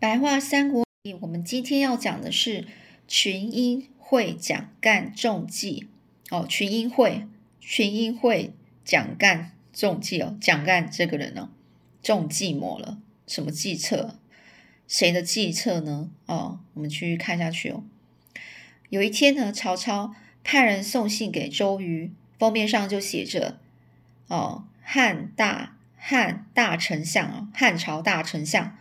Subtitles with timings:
[0.00, 2.66] 白话三国里，我们今天要讲的是
[3.06, 5.88] 群英会蒋干中计
[6.30, 6.46] 哦。
[6.48, 7.26] 群英会，
[7.60, 10.38] 群英会蒋干中计哦。
[10.40, 11.50] 蒋干这个人呢，
[12.02, 14.16] 中计谋了，什么计策？
[14.88, 16.08] 谁的计策呢？
[16.24, 17.84] 哦，我们继续看下去哦。
[18.88, 23.60] 有一天呢，曹操派人送信给周瑜，封面上就写着
[24.28, 28.74] ：“哦，汉大汉大丞相啊，汉朝大丞相。”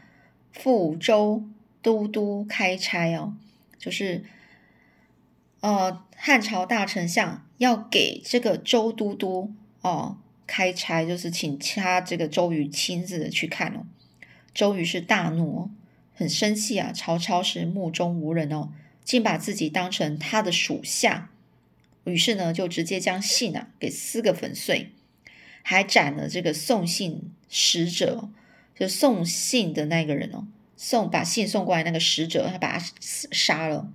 [0.51, 1.43] 赴州
[1.81, 3.35] 都督开差哦，
[3.77, 4.23] 就是
[5.61, 13.85] 呃汉朝大丞相要给这个周都督哦开差，就是请他这个周瑜亲自去看哦。
[14.53, 15.71] 周瑜是大怒哦，
[16.13, 16.91] 很生气啊。
[16.91, 18.69] 曹操是目中无人哦，
[19.03, 21.29] 竟把自己当成他的属下，
[22.03, 24.91] 于是呢就直接将信啊给撕个粉碎，
[25.61, 28.29] 还斩了这个送信使者。
[28.79, 30.47] 就送信的那个人哦，
[30.77, 33.91] 送把信送过来那个使者，他把他杀了。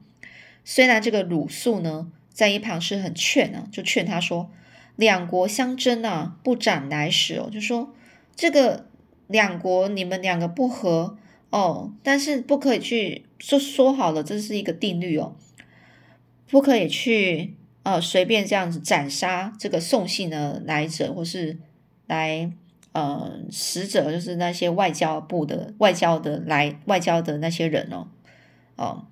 [0.63, 4.51] 虽然这个鲁肃呢在一旁是很劝啊，就劝他说
[4.97, 7.95] ：“两国相争啊，不斩来使哦。”就说
[8.37, 8.87] 这个
[9.27, 11.17] 两国你们两个不和
[11.49, 15.35] 哦，但是不可以去说说好了，这是一个定律哦，
[16.51, 17.55] 不可以去
[17.85, 21.57] 呃随便这样子斩杀这个送信的来者，或是
[22.07, 22.53] 来。
[22.95, 28.07] 呃，使者就是那些外交部的外交的来外交的那些人哦，
[28.77, 29.07] 哦，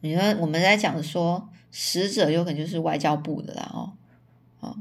[0.00, 3.92] 你说我们在讲说使者有可能就是外交部的啦哦，
[4.58, 4.76] 哦，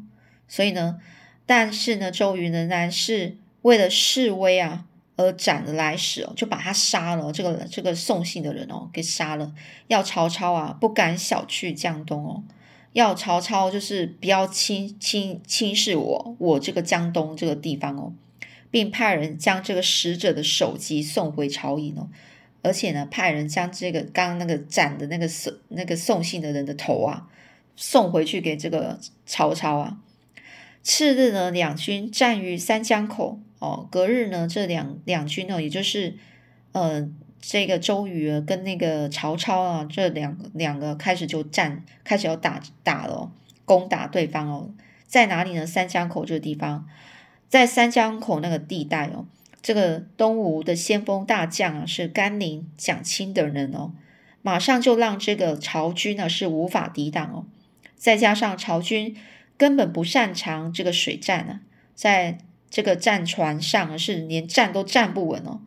[0.47, 0.99] 所以呢，
[1.45, 4.85] 但是呢，周瑜仍然是为了示威啊
[5.15, 9.53] 而斩了来使哦，就把他杀了，这个这个送信的人哦给杀了，
[9.85, 12.43] 要曹操啊不敢小觑江东哦。
[12.93, 18.13] 要曹操就是不要轻轻轻视我，我这个江东这个地方哦，
[18.71, 22.09] 并派人将这个使者的首级送回朝营哦，
[22.61, 27.27] 而且呢，派人将这个刚刚那个斩的那个送那个送信的人的头啊
[27.75, 29.97] 送回去给这个曹操啊。
[30.81, 36.15] 次日呢，两军战于三江口哦，隔日呢，这两两军呢，也就是
[36.71, 37.09] 呃。
[37.45, 43.29] 这个周瑜跟那个曹操啊，这两两个开始就战，开始要打打了，
[43.65, 44.69] 攻打对方哦。
[45.05, 45.67] 在哪里呢？
[45.67, 46.87] 三江口这个地方，
[47.49, 49.25] 在三江口那个地带哦。
[49.61, 53.91] 这个东吴的先锋大将啊，是甘宁、蒋钦等人哦，
[54.41, 57.45] 马上就让这个曹军呢是无法抵挡哦。
[57.97, 59.17] 再加上曹军
[59.57, 61.59] 根本不擅长这个水战啊，
[61.93, 62.37] 在
[62.69, 65.59] 这个战船上是连站都站不稳哦。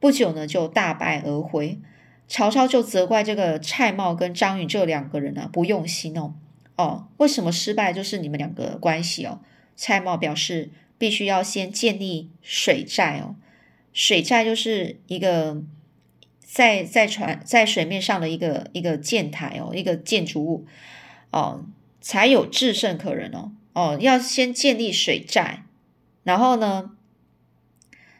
[0.00, 1.78] 不久呢，就大败而回。
[2.26, 6.34] 曹操就责怪这个蔡瑁跟张允这两个人呢不用心哦
[6.76, 9.40] 哦，为什么失败就是你们两个关系哦？
[9.76, 13.34] 蔡瑁表示必须要先建立水寨哦，
[13.92, 15.62] 水寨就是一个
[16.40, 20.66] 在在船在水面上的一个一个建台哦，一个建筑物
[21.32, 21.64] 哦，
[22.00, 25.64] 才有制胜可人哦哦，要先建立水寨，
[26.22, 26.92] 然后呢？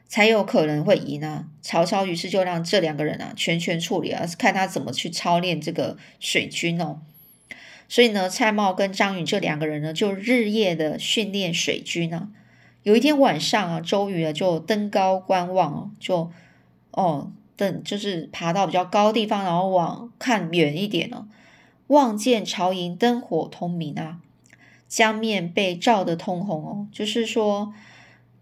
[0.09, 1.47] 才有可能会赢啊！
[1.63, 7.01] 曹操于是就让这两个人啊全权处理啊，看他怎么去操练这个水军哦。
[7.89, 12.29] 所以呢，蔡瑁跟张允这两个人呢，就日夜的训练水军啊。
[12.83, 16.31] 有一天晚上啊，周瑜啊就登高观望哦，就
[16.93, 21.27] 哦登就是爬到比较高地方，然后往看远一点哦，
[21.89, 24.21] 望见朝营灯火通明啊，
[24.89, 27.75] 江面被照得通红哦，就是说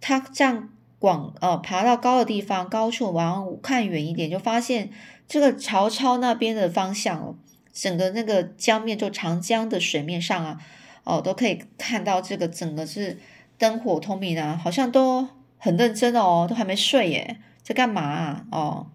[0.00, 0.68] 他这样。
[0.98, 4.90] 广呃，爬到高的地方，高处往看远一点，就发现
[5.28, 7.36] 这个曹操那边的方向哦，
[7.72, 10.60] 整个那个江面，就长江的水面上啊，
[11.04, 13.18] 哦，都可以看到这个整个是
[13.58, 18.46] 灯火通明啊，好像都很认真哦，都还没睡耶，在干嘛啊？
[18.50, 18.86] 哦，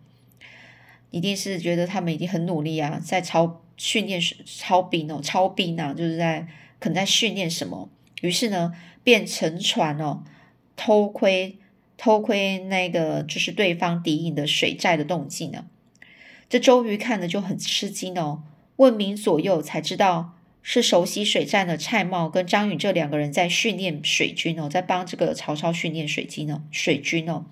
[1.10, 6.46] 一定是觉得他们已经很努力啊，在操训练操兵哦，操兵啊，就是在
[6.80, 7.88] 可能在训练什么，
[8.22, 8.74] 于是呢，
[9.06, 10.24] 便乘船哦，
[10.76, 11.60] 偷窥。
[12.04, 15.68] 偷窥那个就是对方敌营的水寨的动静呢，
[16.50, 18.44] 这周瑜看的就很吃惊哦。
[18.76, 27.46] 问明左右才知道是熟悉水战的蔡瑁跟张允这两个人在训练水军哦，在帮这个曹操训练水军哦，水军哦。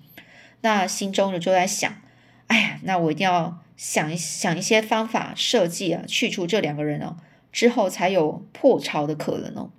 [0.60, 2.02] 那心中呢就在想，
[2.48, 7.16] 哎呀，那我一定要想一想一些方法设计啊，去除这两个人哦，
[7.50, 9.70] 之后才有破巢的可能哦。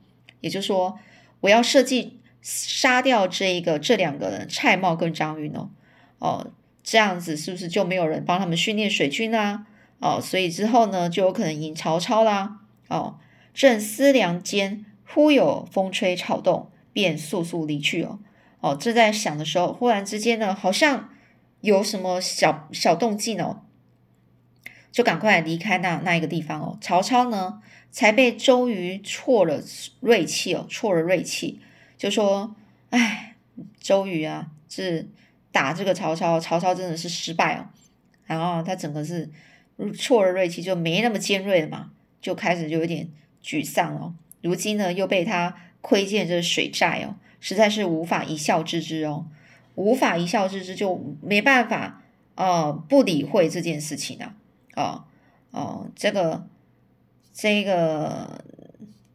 [0.42, 0.98] 也就是说，
[1.42, 2.18] 我要设计。
[2.44, 5.72] 杀掉这一个这两个人蔡瑁跟张允哦
[6.20, 6.52] 哦，
[6.84, 9.66] 这样子是不是就没有人帮他们训练水军啦？
[10.00, 12.60] 哦，所以之后呢就有可能赢曹操啦。
[12.90, 13.18] 哦，
[13.54, 18.20] 正思量间，忽有风吹草动，便速速离去哦。
[18.60, 21.10] 哦，正在想的时候，忽然之间呢，好像
[21.62, 23.62] 有什么小小动静哦，
[24.92, 26.78] 就赶快离开那那一个地方哦。
[26.82, 29.62] 曹操呢，才被周瑜挫了
[30.02, 31.62] 锐气哦，挫了锐气，
[32.04, 32.54] 就说
[32.92, 33.38] ：“哎，
[33.80, 35.08] 周瑜啊，是
[35.54, 37.70] 打这个曹操，曹操真的是失败哦。
[38.26, 39.30] 然后他整个是
[39.98, 43.08] 挫了锐气，就没那么尖锐了嘛，就开始就有点
[43.42, 44.14] 沮丧哦。
[44.42, 49.26] 如今呢，又被他窥见这水寨哦，实在是无法一笑置之哦。”
[49.76, 52.04] 无法一笑置之，就没办法，
[52.36, 54.36] 呃，不理会这件事情啊，
[54.76, 55.06] 哦
[55.52, 56.46] 哦，这个
[57.32, 58.44] 这个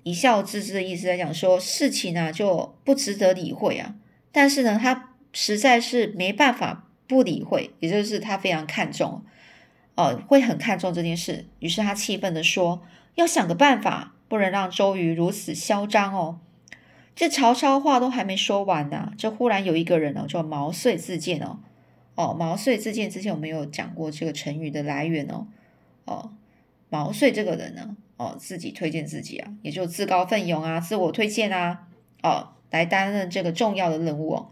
[0.09, 3.95] 一笑置之的意思在讲说事情呢就不值得理会啊，
[4.33, 9.23] 但是呢，他实在是没办法不理会，也就是他非常看重，
[9.95, 12.83] 哦，会很看重这件事，于是他气愤的说，
[13.17, 16.41] 要想个办法，不能让周瑜如此嚣张哦。
[17.15, 21.59] 这曹操话都还没说完呢，这忽然有一个人哦，叫毛遂自荐哦。
[22.15, 25.47] 哦，毛遂自荐之前我们有讲过这个成语的来源哦。
[26.05, 26.33] 哦，
[26.89, 31.87] 毛遂这个人呢，哦，自己推荐自己啊，也就自告奋勇啊，自我推荐啊，
[32.23, 34.51] 哦，来担任这个重要的任务哦。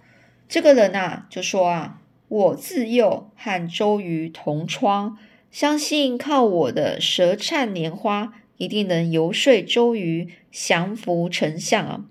[0.49, 5.19] 这个人呐，就说啊，我自幼和周瑜同窗，
[5.51, 12.05] 相信靠我的舌灿莲花，一定能游说周瑜降服丞相啊。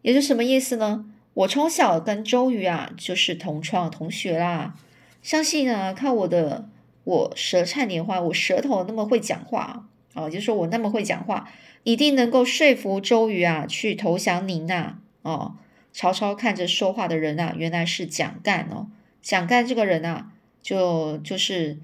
[0.00, 1.04] 也是什么意思呢？
[1.34, 4.74] 我从小跟周瑜啊，就是同窗同学啦。
[5.20, 6.68] 相信啊，靠我的
[7.04, 9.86] 我舌灿莲花，我舌头那么会讲话
[10.18, 11.50] 哦，就说我那么会讲话，
[11.84, 14.98] 一定能够说服周瑜啊去投降您呐。
[15.22, 15.56] 哦，
[15.92, 18.88] 曹操看着说话的人啊，原来是蒋干哦。
[19.22, 21.78] 蒋干这个人啊，就就是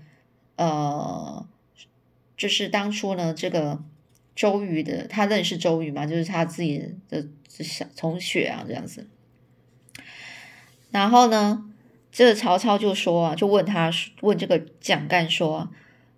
[0.56, 1.46] 呃，
[2.36, 3.82] 就是当初呢，这个
[4.34, 7.26] 周瑜的他认识周瑜嘛，就是他自己的。
[7.56, 9.06] 小同学啊，这样子。
[10.90, 11.70] 然后呢，
[12.10, 13.92] 这曹操就说啊，就问他
[14.22, 15.70] 问这个蒋干说：“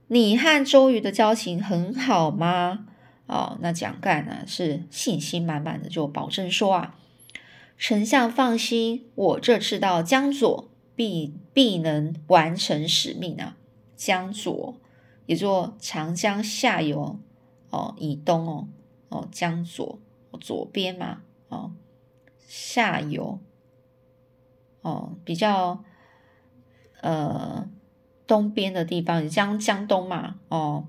[0.08, 2.86] 你和周瑜的交情很好吗？”
[3.26, 6.96] 哦，那蒋干呢是信心满满的，就保证说啊
[7.76, 13.56] ：“丞相放心，我这次到江左，必必能完成使命啊。
[13.96, 14.76] 江左
[15.26, 17.18] 也做长江下游
[17.70, 18.68] 哦，以东哦，
[19.08, 19.98] 哦，江左
[20.40, 21.72] 左边嘛。”哦，
[22.46, 23.38] 下游，
[24.82, 25.84] 哦，比较
[27.00, 27.68] 呃
[28.26, 30.86] 东边的地方，江江东嘛，哦，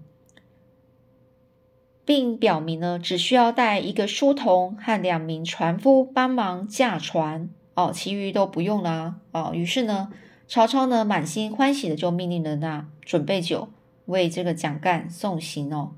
[2.05, 10.11] 并表明呢，只需要带一个书童和两名船夫帮忙驾船，哦，其余都不用啦，哦，于是呢，
[10.47, 13.69] 曹操呢满心欢喜的就命令人啊准备酒
[14.05, 15.91] 为这个蒋干送行哦，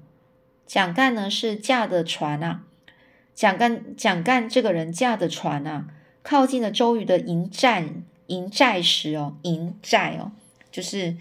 [0.65, 2.63] 蒋干呢是驾的船啊。
[3.35, 5.87] 蒋干蒋干这个人驾的船啊，
[6.21, 7.87] 靠近了周瑜的营寨
[8.27, 10.33] 营寨时哦，营寨哦，
[10.71, 11.15] 就是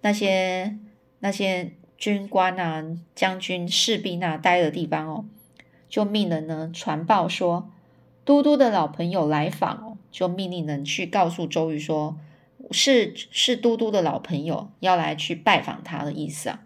[0.00, 0.76] 那些
[1.20, 2.84] 那些军官啊、
[3.14, 5.24] 将军、士兵啊待的地方哦，
[5.88, 7.70] 就命人呢传报说，
[8.24, 12.16] 都督的老朋友来访哦，就命令人去告诉周瑜说，
[12.70, 16.60] 是是都督的老朋友要来去拜访他的意思啊。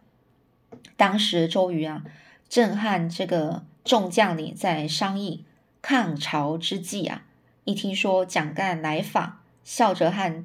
[0.96, 2.04] 当时周瑜啊，
[2.48, 3.64] 正和这个。
[3.86, 5.44] 众将领在商议
[5.80, 7.22] 抗曹之际啊，
[7.62, 10.44] 一听说蒋干来访，笑着和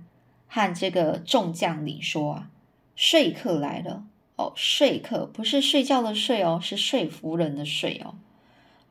[0.53, 2.51] 和这个众将领说啊
[2.93, 4.05] ：“说客来了
[4.36, 8.15] 哦，说客不是睡觉的睡哦，是说服人的说哦，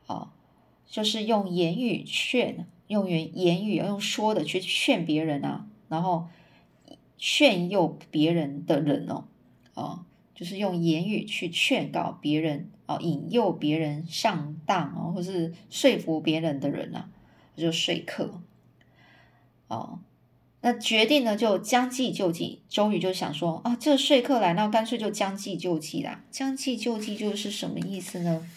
[0.07, 0.29] 哦，
[0.87, 6.29] 就是用言语劝，用言言语用说的去劝别人啊，然后
[7.19, 9.25] 劝诱别人的人哦，
[9.75, 17.11] 哦。”就是用言语去劝告别人哦，引诱别人上当哦，或是说服别人的人啊，
[17.55, 18.41] 就说客
[19.67, 19.99] 哦。
[20.61, 22.61] 那决定呢，就将计就计。
[22.69, 26.23] 周瑜就想说啊，这说客来，那干脆就将计就计啦。
[26.31, 28.47] 将计就计就是什么意思呢？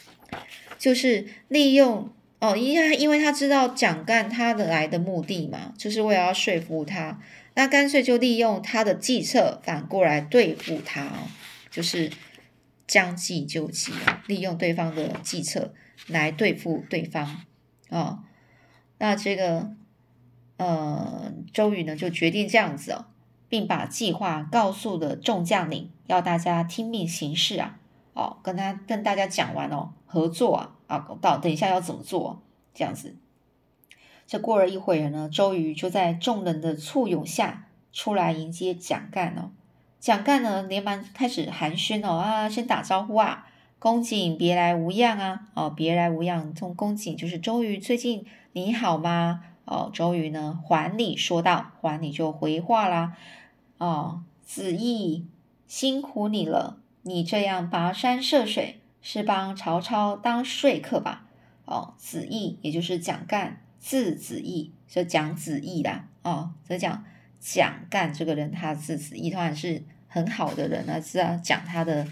[0.79, 7.21] 就是利用哦，因为因为他知道蒋干他的来的目的嘛，就是为了要说服他，
[7.55, 11.29] 那干脆就利用他的计策，反过来对付他哦。
[11.71, 12.11] 就是
[12.87, 13.93] 将计就计，
[14.27, 15.73] 利用对方的计策
[16.07, 17.41] 来对付对方
[17.89, 18.21] 啊。
[18.99, 19.73] 那这个
[20.57, 23.07] 呃，周瑜呢就决定这样子哦，
[23.49, 27.79] 并把计划告诉了众将领，要大家听命行事啊。
[28.13, 32.41] 哦，跟他跟大家讲完哦，合作啊啊，到等一下要怎么做
[32.73, 33.17] 这样子。
[34.27, 39.51] 这过了一会儿呢，周瑜就在众人的簇拥下出来迎接蒋干哦。
[39.99, 43.49] 蒋干呢，连忙开始寒暄哦啊，先打招呼啊，
[43.81, 46.55] 公瑾别来无恙啊，哦，别来无恙。
[46.55, 49.43] 从公瑾就是周瑜，最近你好吗？
[49.65, 53.17] 哦，周瑜呢还礼说道：“还礼就回话啦。
[53.79, 55.27] 哦，子义
[55.67, 61.27] 辛苦你了，你这样跋山涉水，是帮曹操当说客吧？
[61.65, 66.09] 哦，子义也就是蒋干，字子义，就蒋子义啦。
[66.23, 67.03] 哦，所以讲
[67.41, 72.07] 蒋干这个人，他字子义，当然是很好的人啊，是啊，讲他的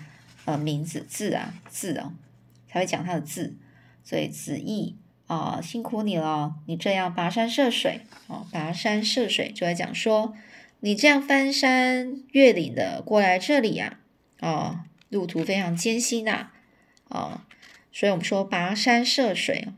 [0.46, 2.14] 呃名字字啊字哦，
[2.66, 3.54] 才会讲他的字，
[4.02, 4.96] 所以子义。”
[5.32, 6.56] 啊，辛苦你了！
[6.66, 10.34] 你这样跋山涉水，哦，跋山涉水就在讲说，
[10.80, 13.98] 你这样翻山越岭的过来这里呀，
[14.40, 16.50] 哦，路途非常艰辛呐，
[17.08, 17.40] 哦，
[17.90, 19.68] 所以我们说跋山涉水，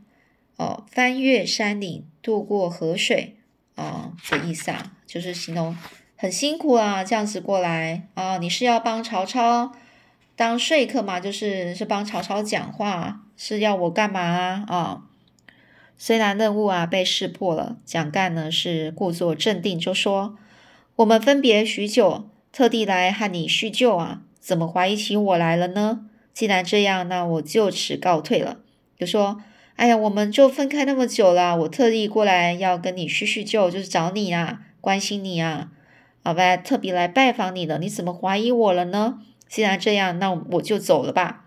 [0.57, 3.37] 哦，翻越山岭，渡过河水，
[3.75, 5.77] 哦，的意思啊，就是形容
[6.17, 9.71] 很辛苦啊，这样子过来啊，你是要帮曹操
[10.35, 11.21] 当说客吗？
[11.21, 14.19] 就是是帮曹操讲话，是要我干嘛
[14.67, 15.03] 啊？
[15.97, 20.37] 虽然任务啊被识破了，蒋干呢是故作镇定，就说
[20.97, 26.07] ：“我们分别许久，特地来和你叙旧啊，怎么怀疑起我来了呢？
[26.33, 28.59] 既然这样，那我就此告退了。”
[28.99, 29.41] 就说
[29.77, 35.71] ：“哎呀，我们就分开那么久了，我特地过来要跟你叙叙旧，就是找你啊，关心你啊，
[36.23, 39.21] 好吧，特别来拜访你的，你怎么怀疑我了呢？
[39.47, 41.45] 既然这样，那我就走了吧。”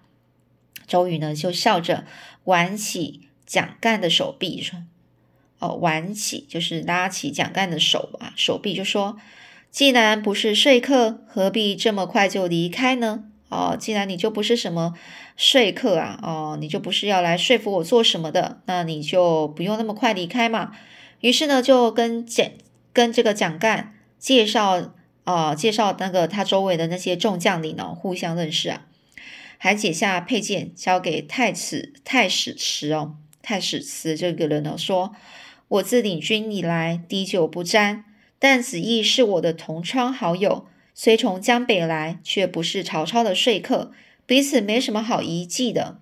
[0.88, 2.04] 周瑜呢就笑着
[2.44, 3.27] 挽起。
[3.48, 4.80] 蒋干的手臂说
[5.58, 9.16] ：“哦，挽起就是拉起蒋干的手啊，手臂就说：
[9.70, 13.24] 既然不是说客，何必这么快就离开呢？
[13.48, 14.92] 哦，既然你就不是什么
[15.34, 20.72] 说客啊，哦，你就不是要来说服我做什么的，那你就不用那么快离开嘛。
[21.20, 22.46] 于是呢，就跟蒋
[22.92, 24.92] 跟这个蒋干介绍
[25.24, 28.86] 啊，介绍那个他周围的那些众将领呢，互相认识啊，
[29.56, 35.14] 还解下佩剑交给太史太史慈哦。”太史慈这个人呢说
[35.68, 38.04] ：“我自领军以来，滴酒不沾。
[38.38, 43.92] 但子义是我的同窗好友，虽从江北来，却不是曹操的说客，
[44.26, 46.00] 彼此没什么好疑忌的。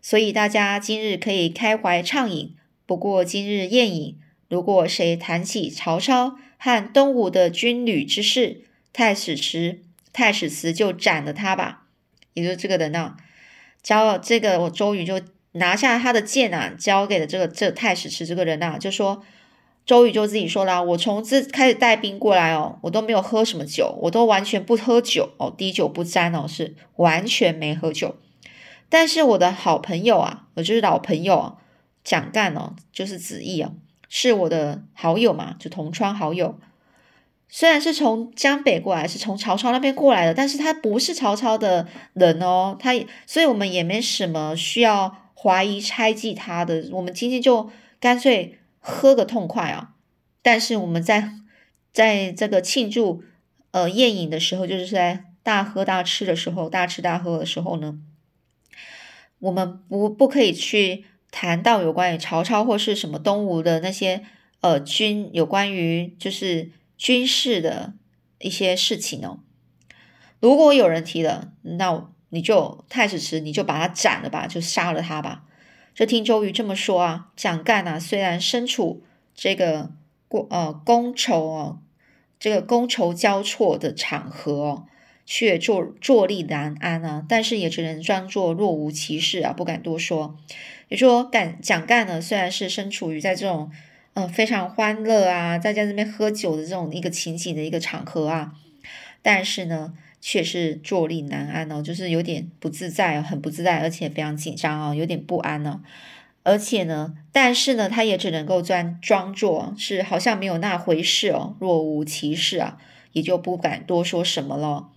[0.00, 2.54] 所以大家今日可以开怀畅饮。
[2.84, 9.80] 不过今日宴饮，如果谁谈起曹操和东吴的军旅之事，太史慈
[10.12, 11.86] 太史慈就斩了他吧。
[12.34, 13.16] 也就这个人呢，
[13.82, 15.20] 交这个我周瑜就。”
[15.52, 19.22] 拿下他的剑啊，交给了这个这太史慈这个人啊，就说
[19.84, 28.16] 周瑜就自己说了，我从自开始带兵过来哦，我都没有喝什么酒，我都完全不喝酒哦，滴酒不沾哦，是完全没喝酒。
[28.88, 31.54] 但是我的好朋友啊，我就是老朋友啊，
[32.04, 33.74] 蒋干哦，就是子义哦，
[34.08, 36.58] 是我的好友嘛，就同窗好友。
[37.48, 42.92] 虽然是从江北过来，是从曹操那边过来的，但是他不是曹操的人哦，他，
[43.26, 45.16] 所以我们也没什么需要。
[45.34, 49.94] 怀疑猜忌他的，我们今天就干脆喝个痛快啊！
[50.40, 51.32] 但是我们在
[51.92, 53.24] 在这个庆祝
[53.72, 57.98] 呃宴饮的时候，就是在大喝大吃的时候，大吃大喝的时候呢，
[59.40, 64.24] 我们不不可以去谈到有关于曹操或是什么东吴的那些
[64.60, 67.94] 呃军有关于就是军事的
[68.38, 69.40] 一些事情哦。
[70.40, 72.11] 如果有人提了，那。
[72.34, 75.42] 你就太史慈，你就把他斩了吧，就杀了他吧。
[75.94, 79.02] 就听周瑜这么说啊，蒋干啊，虽然身处
[79.34, 79.90] 这个
[80.28, 81.78] 过呃觥筹哦，
[82.40, 84.86] 这个觥筹交错的场合哦，
[85.26, 90.38] 却坐坐立难安啊，但是也只能装作若无其事啊，不敢多说。
[90.88, 93.70] 也说干蒋干呢，虽然是身处于在这种
[94.14, 98.54] 嗯非常欢乐啊，大家这边喝酒的这种一个情景的一个场合啊，
[99.20, 99.92] 但是呢。
[100.24, 105.82] 却是坐立难安哦，就是有点不自在，很不自在，而且非常紧张哦，有点不安呢。
[106.44, 112.78] 而且呢，但是呢，他也只能够装装作是好像没有那回事哦，若无其事啊，
[113.12, 114.88] 也就不敢多说什么了。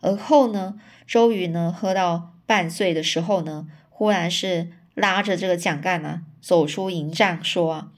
[0.00, 7.92] 而后呢，周瑜呢喝到半醉的时候呢，忽然是拉着这个蒋干呢走出营帐，说：“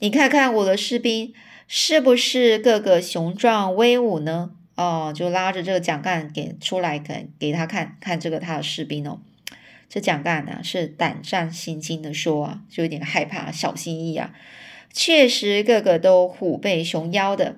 [0.00, 1.32] 你看看我的士兵
[1.66, 9.20] 是不是个个雄壮威武呢？”哦，就拉着这个蒋干给出来给给他看看这个他的士兵哦。
[9.88, 14.34] 这蒋干呢是胆战心惊的说啊，就有点害怕，小心翼翼啊。
[14.92, 17.56] 确实个个都虎背熊腰的。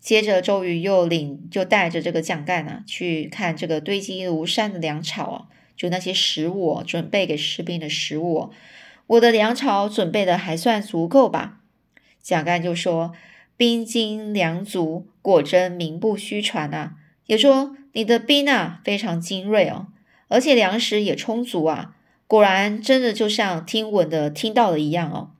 [0.00, 8.50] 接着周瑜又领就带着这个蒋干啊去看这个堆积如山的粮草啊，就那些食物准备给士兵的食物。
[9.06, 11.58] 我的粮草准备的还算足够吧？
[12.22, 13.12] 蒋干就说。
[13.56, 16.94] 兵精粮足，果真名不虚传啊！
[17.26, 19.86] 也说你的兵啊非常精锐哦，
[20.28, 21.94] 而且粮食也充足啊，
[22.26, 25.30] 果然真的就像听闻的听到的一样哦。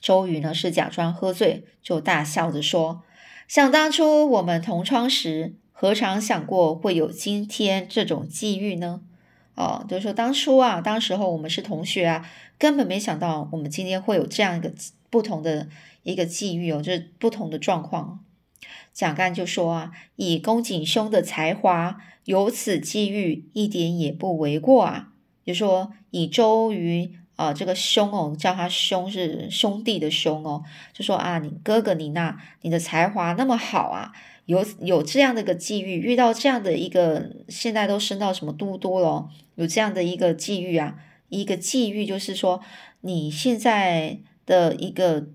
[0.00, 3.02] 周瑜呢是假装喝醉，就大笑着说
[3.46, 9.02] ：“想当初我们同窗时，何尝想过会有今天这种际遇呢？
[9.54, 14.72] 哦，就是说当初啊，当时候我们是同学啊，根本没想到我们今天会有这样一个
[15.08, 15.68] 不同的
[16.02, 18.24] 一个际遇哦，就是不同的状况。”
[18.92, 25.12] 蒋干就说啊：“以公瑾兄的才华，有此际遇，一点也不为过啊。”
[25.44, 27.18] 就说以周瑜。
[27.36, 34.12] 啊，这个兄哦，叫他兄是兄弟的兄哦，就说啊，你哥哥你那你的才华那么好啊，
[34.44, 40.96] 有有这样的一个际遇，遇到这样的一个现在都升到什么都督了，有这样的一个际遇啊，
[41.30, 42.60] 一个际遇就是说
[43.00, 45.28] 你现在的一个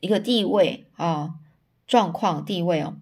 [0.00, 1.34] 一个地位啊
[1.86, 2.96] 状况地位哦，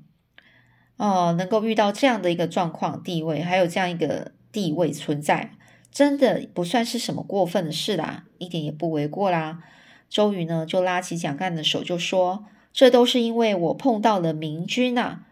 [0.96, 5.52] 哦，能够遇到这样的一个状况地位，还有这样一个地位存在。
[5.90, 9.62] 真的不算是什么过分的事啦，一点也不为过啦。
[10.10, 15.22] 周瑜呢，就拉起蒋干的手，就说：“这都是因为我碰到了明君呐。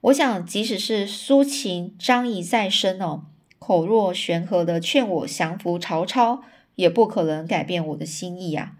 [0.00, 3.24] 我想，即使是苏秦、张仪在身哦，
[3.58, 6.42] 口若悬河的劝我降服曹操，
[6.74, 8.76] 也不可能改变我的心意呀。”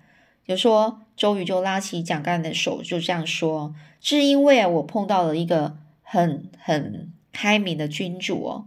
[0.47, 8.67] 就说周瑜就拉起蒋干的手，就这样说：“是因为，我碰到了一个很很开明的君主哦。”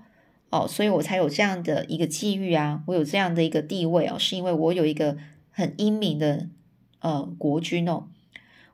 [0.49, 2.81] 哦，所以我才有这样的一个机遇啊！
[2.87, 5.17] 我有这样的一个地位哦，是因为我有一个
[5.51, 6.47] 很英明的
[7.01, 8.05] 呃国君哦。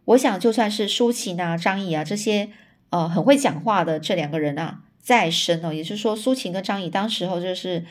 [0.05, 2.49] 我想，就算是舒淇啊、张仪啊这些
[2.91, 7.83] 呃很会讲话的这两个人啊在身哦，也就是说，苏秦跟张仪当时候就是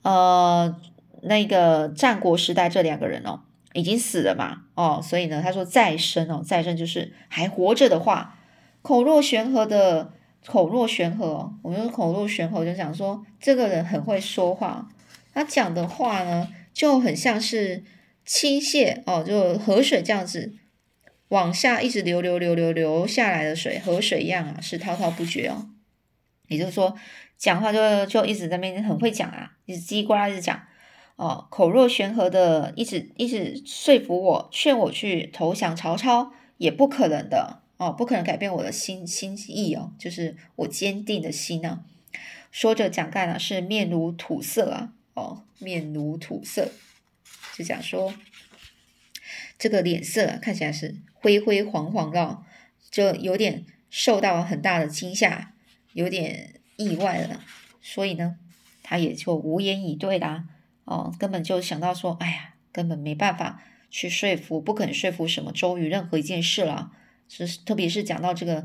[0.00, 0.74] 呃
[1.20, 3.40] 那个战国时代这两个人哦
[3.76, 8.36] 已经死了嘛哦，所以呢，他说再生哦，再生就是还活着的话，
[8.82, 10.12] 口若悬河的。
[10.48, 14.86] 口若悬河，我们口若悬河就讲说这个人很会说话，
[15.34, 17.82] 他讲的话呢就很像是
[18.24, 20.54] 倾泻哦，就河水这样子
[21.30, 25.66] 往下一直流流流流流下来的水，河水一样啊，是滔滔不绝哦。
[26.46, 26.96] 也就是说，
[27.36, 30.62] 讲话就就一直在那边很会讲啊，一直叽呱一直讲
[31.16, 37.62] 哦，口若悬河的，一直一直说服我，劝我去投降曹操，也不可能的。
[37.78, 41.84] 哦，不可能改变我的心心意哦，就是我坚定的心呢。
[42.50, 46.70] 说着，蒋干呢是面如土色啊，哦，面如土色，
[47.54, 48.14] 就讲说
[49.58, 52.42] 这个脸色看起来是灰灰黄黄的，
[52.90, 55.52] 就有点受到很大的惊吓，
[55.92, 57.44] 有点意外了，
[57.82, 58.36] 所以呢，
[58.82, 60.44] 他也就无言以对啦。
[60.86, 66.92] 哦，根本就想到说，哎呀，根本没办法去说服，不肯说服什么周瑜任何一件事了。
[67.28, 68.64] 是，特别是讲到这个，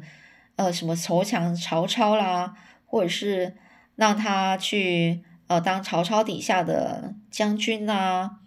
[0.55, 2.55] 呃，什么投降曹操啦，
[2.85, 3.55] 或者是
[3.95, 8.37] 让他去呃当曹操底下的将军呐，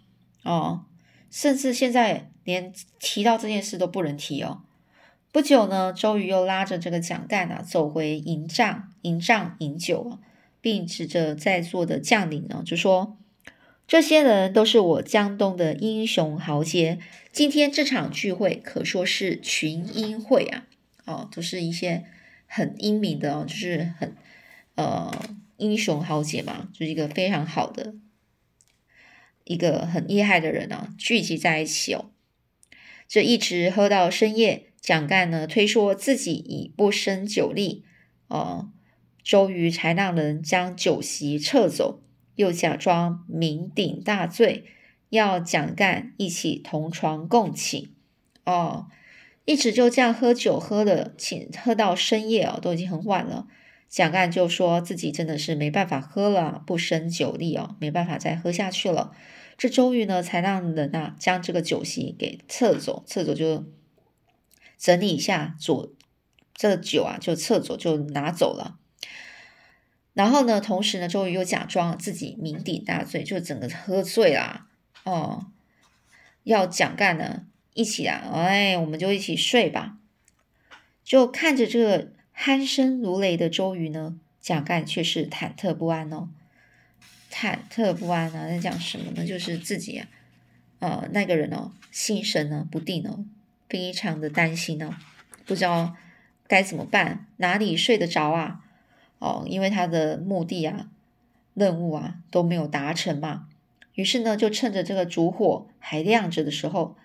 [0.43, 0.85] 哦，
[1.29, 4.61] 甚至现在连提到这件事都不能提哦。
[5.33, 10.17] 不久呢，周瑜又拉着这个蒋干啊走回营帐，营帐饮酒，
[10.61, 13.17] 并指着在座的将领呢就说。
[13.87, 16.97] 这些人都是我江东的英雄豪杰，
[17.31, 20.65] 今天这场聚会可说是群英会啊！
[21.05, 22.03] 哦，都是一些
[22.47, 24.15] 很英明的哦，就是很
[24.73, 25.11] 呃
[25.57, 27.93] 英雄豪杰嘛，就是一个非常好的
[29.43, 32.09] 一个很厉害的人啊，聚集在一起哦。
[33.07, 37.85] 这一直喝到深夜，蒋干呢推说自己已不胜酒力，
[38.29, 38.71] 哦，
[39.23, 42.01] 周瑜才让人将酒席撤走。
[42.35, 44.65] 又假装酩酊大醉，
[45.09, 47.89] 要蒋干一起同床共寝。
[48.45, 48.87] 哦，
[49.45, 53.47] 一直就这样喝酒，喝的请喝到深夜哦，都已经很晚了。
[53.87, 59.11] 蒋干就说自己真的是没办法喝了，不胜酒力哦，没办法再喝下去了。
[59.57, 63.63] 这周瑜呢，才让人啊将这个酒席给撤走，撤走就
[64.77, 65.93] 整理一下，左
[66.53, 68.77] 这酒啊就撤走，就拿走了。
[70.15, 74.65] 然后呢，同时呢，周瑜又假装自己酩酊大醉，就整个喝醉了
[75.03, 75.51] 哦。
[76.43, 79.97] 要蒋干呢一起啊，哎，我们就一起睡吧。
[81.03, 86.29] 就看着这个鼾声如雷的周瑜呢，蒋干却是忐忑不安哦。
[87.29, 89.25] 忐忑不安啊，在讲什么呢？
[89.25, 90.07] 就是自己啊，
[90.79, 93.25] 呃，那个人哦，心神呢不定哦，
[93.67, 94.95] 非常的担心哦，
[95.45, 95.95] 不知道
[96.47, 98.61] 该怎么办，哪里睡得着啊？
[99.19, 100.89] 哦，因为他的目的啊、
[101.53, 103.47] 任务啊都没有达成嘛，
[103.93, 106.95] 于是呢，就趁着这个烛火还亮着的时候，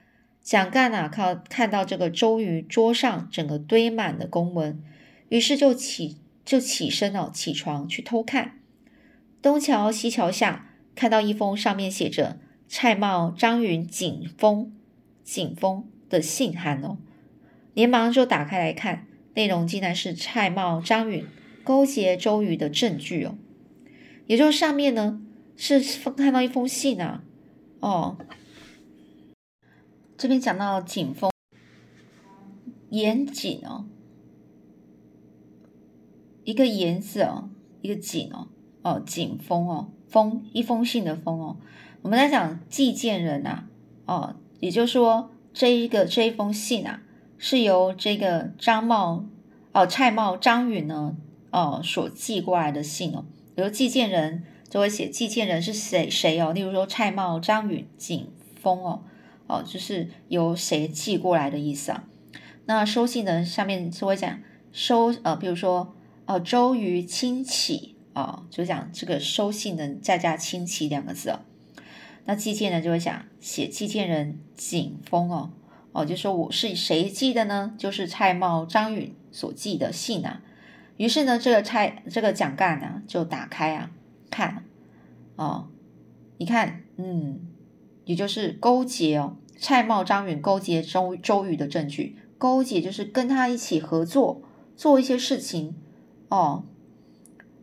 [0.42, 4.82] 蒋干啊靠看到这个周瑜桌上整个堆满的公文，
[5.28, 8.58] 于是就起就起身哦，起床去偷看。
[9.40, 14.72] 东瞧西瞧下，看到一封上面写着“蔡瑁、张允景封
[15.22, 16.98] 景封的信函哦，
[17.72, 21.24] 连忙就打开来看，内容竟然是蔡瑁、张允
[21.64, 23.36] 勾结周瑜的证据哦。
[24.26, 25.20] 也就是上面呢
[25.56, 25.80] 是
[26.16, 27.24] 看到一封信啊，
[27.80, 28.16] 哦，
[30.16, 31.30] 这边讲到景封
[32.90, 33.86] 严谨哦，
[36.44, 37.50] 一个言字哦，
[37.82, 38.48] 一个景哦，
[38.82, 41.56] 哦，景封哦，封一封信的封哦。
[42.02, 43.64] 我们在讲寄件人呐，
[44.06, 47.02] 哦，也就是说这一个这一封信啊，
[47.36, 49.24] 是由这个张茂
[49.72, 51.16] 哦蔡瑁张允呢
[51.50, 53.24] 哦所寄过来的信哦。
[53.54, 59.02] 比如寄件人就会写寄件人是谁谁哦，例如说蔡瑁、张允、景丰哦，
[59.46, 62.04] 哦，就是由谁寄过来的意思啊。
[62.66, 64.40] 那收信人下面就会讲
[64.72, 71.40] 收呃，比如说呃周瑜亲启啊，就讲这个收信人再加亲启两个字哦。
[72.26, 75.50] 那寄件人就会讲写寄件人景丰哦
[75.92, 77.74] 哦，就说我是谁寄的呢？
[77.76, 80.40] 就是蔡瑁、张允所寄的信啊。
[81.00, 83.90] 于是呢，这个蔡这个蒋干呢，就打开啊
[84.30, 84.64] 看，
[85.36, 85.70] 哦，
[86.36, 87.40] 你看，嗯，
[88.04, 94.42] 也就是勾结哦，蔡瑁、张允勾结周周瑜的证据，勾结就是跟他一起合作
[94.76, 95.74] 做一些事情，
[96.28, 96.64] 哦，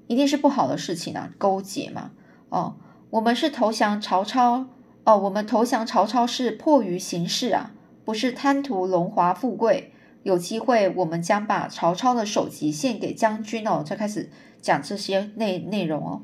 [0.07, 2.13] 一定是不好的事情啊，勾结嘛，
[2.49, 2.77] 哦，
[3.11, 4.65] 我们是投降曹操，
[5.03, 9.93] 哦，我们投降曹操是迫于形势啊，不是贪图荣华富贵。
[10.23, 13.83] 有机会，我们将把曹操的首级献给将军哦。
[13.85, 14.29] 再开始
[14.61, 16.21] 讲这些内内容哦。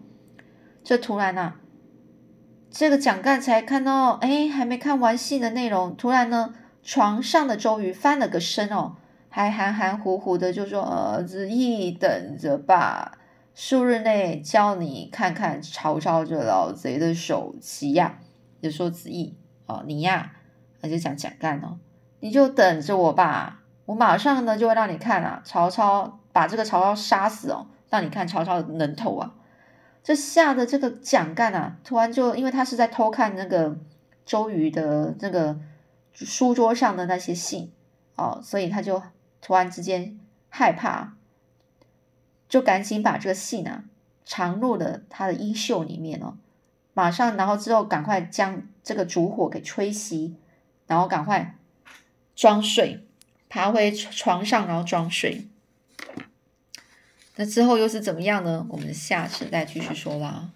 [0.84, 1.53] 这突然呐，
[2.69, 5.95] 这个蒋干才看到，哎，还没看完信的内容。
[5.95, 6.53] 突然呢，
[6.84, 8.97] 床上的周瑜翻了个身哦，
[9.29, 13.19] 还含含糊糊的就说：“呃子，义等着吧，
[13.56, 18.19] 数日内叫你看看曹操这老贼的首级呀。”
[18.62, 20.34] 就说子义哦，你呀，
[20.82, 21.79] 那就讲蒋干哦，
[22.19, 23.62] 你就等着我吧。
[23.86, 29.34] 我马上呢就会让你看啊，曹操把这个曹操杀死哦，让你看曹操的人头啊！
[30.02, 33.78] 这吓得这个蒋干啊，突然就因为他是在偷看那个
[34.26, 35.58] 周瑜的那个
[36.13, 37.72] 书桌上的那些信
[38.15, 39.02] 哦，所以他就
[39.41, 40.17] 突然之间
[40.50, 41.15] 害怕，
[42.48, 43.84] 就赶紧把这个信啊
[44.24, 46.38] 藏入了他的衣袖里面哦，
[46.93, 50.34] 马上然后之后赶快将这个烛火给吹熄，
[50.88, 51.58] 然后赶快
[52.36, 53.06] 装睡。
[53.54, 55.46] 爬回床上，然后装睡。
[57.36, 58.66] 那之后又是怎么样呢？
[58.68, 60.50] 我们下次再继续说啦。